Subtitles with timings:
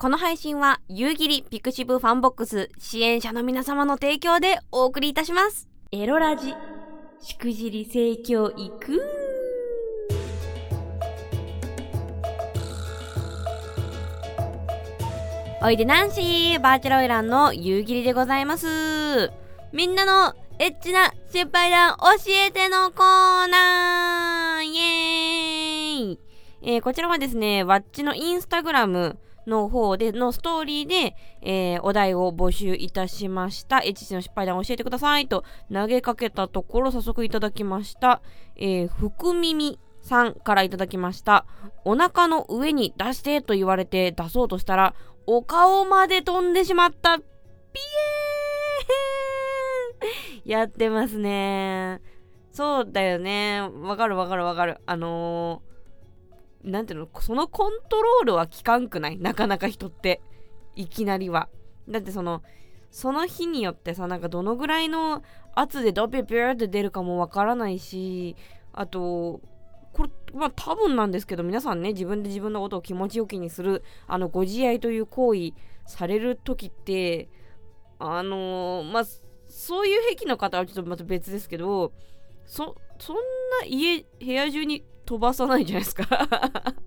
[0.00, 5.68] この配信は、夕霧 pixivFANBOX 支援者の皆様の提供でお送りいたします。
[5.92, 6.54] エロラジ、
[7.20, 9.02] しくじり性教育
[15.60, 19.30] おいでナンシー、バーチャルオイランの夕霧でございます。
[19.70, 22.06] みんなのエッチな失敗談教
[22.46, 26.18] えてのコーナーイエーイ
[26.62, 33.78] えーこちらはですね、ワッチのインスタグラムの方でのストーリーで、えーお題を募集いたしました。
[33.78, 38.20] エッチの失敗談を教えてくださいと投げかけたところ早速いただきました。
[38.56, 41.46] えー、福耳さんからいただきました。
[41.84, 44.94] お腹の上に出してと言われて出そうとしたら、
[45.26, 47.18] お顔まで飛んでしまった。
[47.18, 52.00] ピエーンやってますね。
[52.52, 53.60] そうだよね。
[53.60, 54.78] わかるわかるわかる。
[54.86, 55.69] あのー、
[56.62, 59.18] なんていうの、そのコントロールは効かんくない？
[59.18, 60.20] なかなか人って。
[60.76, 61.48] いきなりは。
[61.88, 62.42] だってその、
[62.90, 65.22] その日によってさ、なんかどのぐらいの
[65.54, 68.36] 圧でドピュピュって出るかもわからないし、
[68.72, 69.40] あと、
[69.92, 75.52] これ、まあ多分なんですけど、皆さんね、自分で自分のことを気持ちよきにする、あの、ご自愛という行為
[75.86, 77.28] される時って、
[77.98, 79.04] あのーまあ、
[79.48, 81.92] そういう癖の方はちょっとまた別ですけど、
[82.46, 83.16] そ、そん
[83.60, 86.06] な家、部屋中に飛ばさないじゃないですか。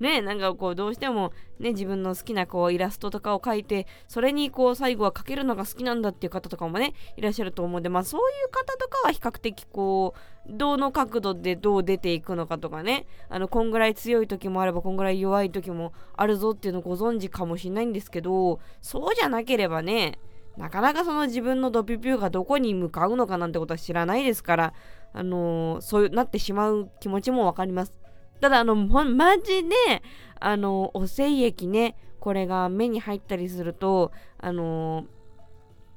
[0.00, 20.18] ねなんかこうどうしてもね自分の好きなこうイラストとかを描いてそれにこう最後は描けるのが好きなんだっていう方とかもねいらっしゃると思うんでまあそういう方とかは比較的こうどの角度でどう出ていくのかとかねあのこんぐらい強い時もあればこんぐらい弱い時もあるぞっていうのをご存知かもしれないんですけどそうじゃなければね
[20.56, 24.74] なかなかその自分のドピュピュがどこに向かうのかなんてことは知らないですから
[25.12, 27.94] あのーそうなってしまう気持ちもわかります。
[28.40, 30.02] ただあのマジで
[30.40, 35.04] あのお精液ねこれが目に入ったりするとあの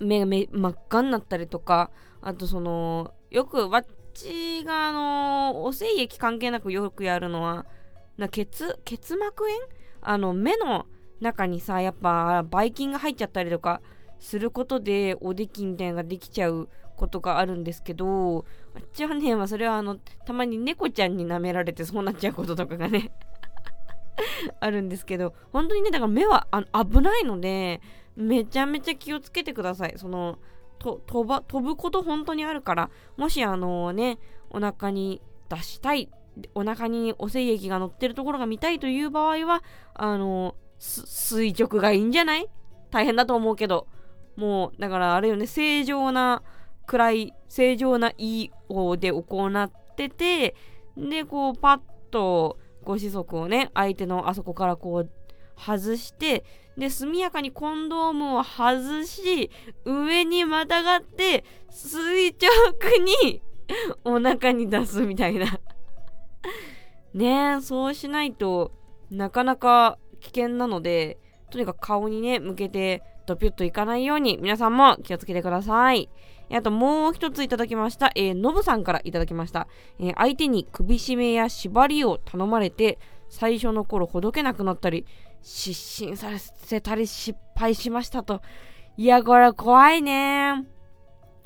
[0.00, 7.66] 目が真っ赤になったりとかあとそのよくわっちがあのお精液関係なくよくやるのは
[8.16, 9.54] な結結膜炎？
[10.00, 10.86] あの目の
[11.20, 13.80] 中にさやっぱばい菌が入っちゃったりとか
[14.18, 18.44] することでおできみたいなのができちゃうことがあるんですけど
[18.74, 19.96] あっちはね、まあ、それはあの
[20.26, 23.12] たまに猫ちゃんに舐められてそうなっちゃうこととかがね
[24.60, 27.80] あるんですけど本当にねだから目はあ危ないので
[28.16, 29.94] めちゃめちゃ気をつけてください。
[29.96, 30.38] その
[30.78, 34.18] と飛ば飛ぶこと本当にあるからもしあのね
[34.50, 36.10] お腹に出したい
[36.54, 39.62] お腹にお精液が乗ってるところが見たいという場合は
[39.94, 42.48] あの垂直がいいんじゃない？
[42.90, 43.86] 大変だと思うけど。
[44.34, 46.42] もうだからあれよね正常な
[46.92, 50.54] 暗い正常な E をで行ってて
[50.94, 51.80] でこうパッ
[52.10, 55.10] とご子息をね相手のあそこからこう
[55.58, 56.44] 外して
[56.76, 59.50] で速やかにコンドームを外し
[59.86, 63.40] 上にまたがって垂直に
[64.04, 65.46] お腹に出すみたいな
[67.14, 68.72] ねえそうしないと
[69.10, 71.18] なかなか危険なので
[71.50, 76.10] とにかく顔にね向けてドピュッといかないように皆さんも気をつけてください。
[76.56, 78.10] あともう一ついただきました。
[78.14, 79.68] えー、のぶさんからいただきました。
[79.98, 82.98] えー相手に首絞めや縛りを頼まれて、
[83.28, 85.06] 最初の頃ほどけなくなったり、
[85.42, 88.42] 失神させたり失敗しましたと。
[88.96, 90.66] いや、これ怖いね。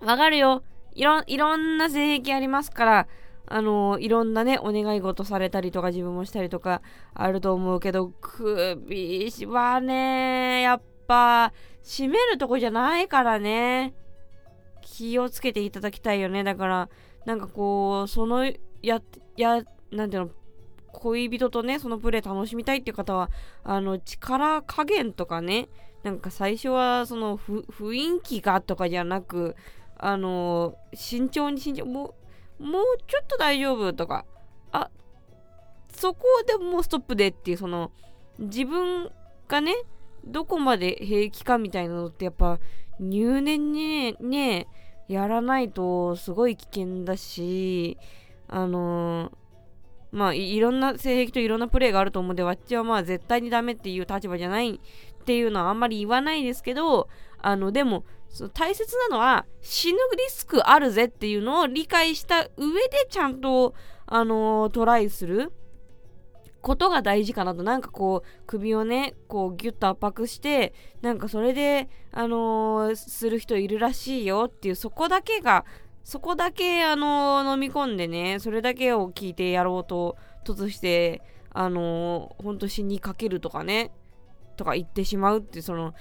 [0.00, 0.62] わかるよ。
[0.94, 3.08] いろ、いろんな性癖ありますから、
[3.48, 6.82] あのいろんなね、お願い事されたりとか自分もしたりとか
[7.14, 11.52] あると思うけど、首はね、やっぱ、
[11.84, 13.94] 締めるとこじゃないからね。
[14.86, 16.44] 気をつけていただきたいよね。
[16.44, 16.88] だから、
[17.26, 18.44] なんかこう、その、
[18.82, 19.02] や、
[19.36, 20.30] や、なんていうの、
[20.92, 23.28] 恋人とね、そのプレイ楽しみたいっていう方は、
[23.64, 25.68] あの、力加減とかね、
[26.04, 29.56] なんか最初は、その、雰囲気がとかじゃなく、
[29.98, 32.14] あの、慎重に慎重、も
[32.60, 34.24] う、もうちょっと大丈夫とか、
[34.70, 34.88] あ、
[35.90, 37.90] そこでもうストップでっていう、その、
[38.38, 39.10] 自分
[39.48, 39.74] がね、
[40.24, 42.58] どこまで平気かみたいなのってやっぱ
[42.98, 44.66] 入念にね、ね
[45.08, 47.98] やらないとすごい危険だし、
[48.48, 49.46] あのー
[50.12, 57.08] まあいろんな性癖といろんなプレイがあると思うんで、わっちはまあ絶対にダメっていう立場じゃないっていうのはあんまり言わないですけど、
[57.38, 63.74] あの、でも、その大切なのは死ぬリスクあるぜっていうのを理解した上でちゃんと、
[64.06, 65.52] あのートライする。
[66.66, 67.62] ことが大事かなと。
[67.62, 75.64] なんかこう首をねこうギュッと圧迫してなんかそれであのーする人いるらしいよっていうそこだけが
[76.02, 81.22] そこだけあのー飲み込んでねそれだけを聞いてやろうと突して
[81.52, 83.92] あのーほんと死にかけるとかね
[84.56, 85.94] とか言ってしまうってその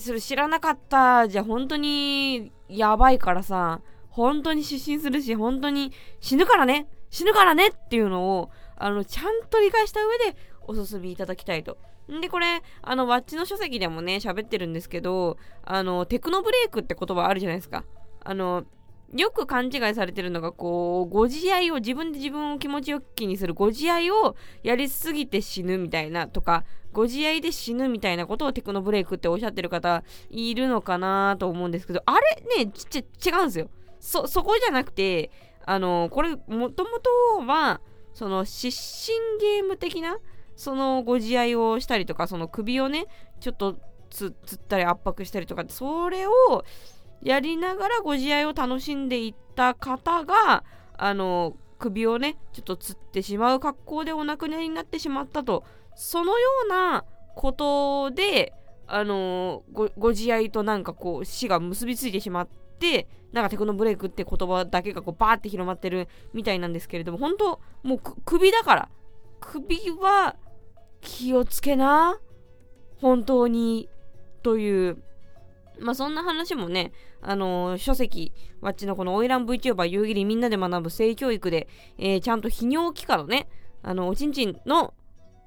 [0.00, 10.36] それ知らなかったじゃ本当にやばいからさ本当に失神するし本当に死ぬからね死ぬからねっていうのをあのちゃんと理解した上で
[10.66, 11.78] お進みいただきたいと。
[12.12, 17.84] んで、これ、あの、ワッチの書籍でもね、喋ってるんですけど、あの、テクノブレイクって言葉あるじゃないですか。
[18.24, 18.64] あの、
[19.14, 33.68] よく勘違いされてるのが、こう、ご自愛を、自分で自分を気持ちよきにするご自愛をやりすぎて死ぬみたいなとか、ご自愛で死ぬみたいなことをテクノブレイクっておっしゃってる方いるのかなと思うんですけど、あれね、ち違うんですよ。
[34.00, 35.30] そ、そこじゃなくて、
[35.64, 37.80] あの、これ、もともとは、
[38.16, 40.16] その、失神ゲーム的な、
[40.56, 43.04] そのご自愛をしたりとか、その首をね、
[43.40, 43.76] ちょっと
[44.08, 46.64] つったり圧迫したりとか、それを
[47.22, 50.64] やりながらご自愛を楽しんでいった方が、
[50.96, 55.62] あの、首をね、ちょっとつってしまう格好でお亡くなりになってしまったと、
[55.94, 57.04] そのような
[57.34, 58.54] ことで、
[58.86, 62.56] あのご、ご自愛となんかこう死が結びついてしまって、
[63.32, 68.88] なんかテクノブレイクって言葉だけがこうバーって広まってるみたいなんですけれども、本当もう首だから、
[69.40, 70.36] 首は
[71.00, 72.18] 気をつけな。
[73.00, 73.88] 本当に。
[74.42, 75.02] という。
[75.78, 81.68] まあそんな話もね、あのー、書籍、わっちのこのオイラン VTuber 夕霧みんなで学ぶ性教育で、
[81.98, 83.48] えー、ちゃんと泌尿器科のね、
[83.82, 84.94] あの、おちんちんの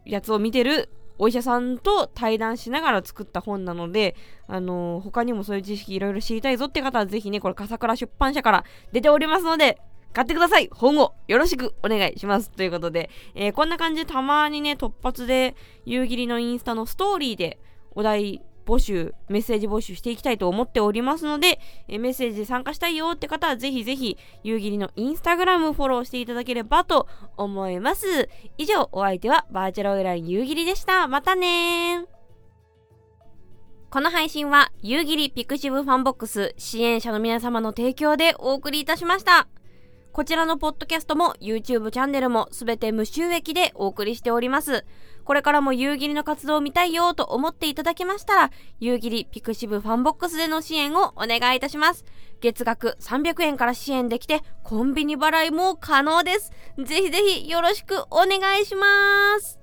[0.06, 4.16] やつを見てるお医者さんと対談しながら作った本なので、
[4.48, 8.63] あのー、他にもそういう知識いろいろ知りたいぞって方はぜひね、これ笠倉出版社から
[8.94, 9.81] 出ておりますので、
[10.13, 10.69] 買ってください。
[10.71, 12.50] 本をよろしくお願いします。
[12.50, 15.56] ということで、えー、こんな感じでたまにね、突発で
[15.86, 17.60] 夕霧のインスタのストーリーで
[17.92, 28.30] お題募集、メッセージ募集していきたいと思っておりますので、え、メッセージで参加したいよって方はぜひぜひ夕霧のインスタグラムフォローしていただければと思います。
[28.57, 31.07] 以上、お相手はバーチャルオイライン夕霧でした。
[31.07, 32.06] またね
[33.89, 39.48] この配信は夕霧ピクシブファンボックス支援者の皆様の提供でお送りいたしました。
[40.12, 44.84] こちらのポッドキャストも YouTube チャンネルもすべて無収益でお送りしております。
[45.24, 52.04] これからも夕霧の活動を見たいよと思っていただけましたら、夕霧ピクシブファンボックスでの支援をお願いいたします。
[52.42, 56.52] 月額300円から支援できて、コンビニ払いも可能です。
[56.84, 59.59] ぜひぜひよろしくお願いします。